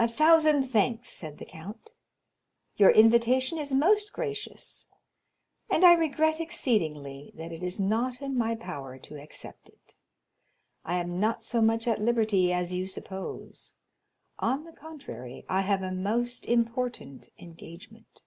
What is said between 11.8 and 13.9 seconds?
at liberty as you suppose;